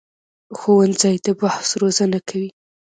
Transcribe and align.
ښوونځی 0.57 1.15
د 1.25 1.27
بحث 1.39 1.67
روزنه 1.81 2.19
کوي 2.29 2.49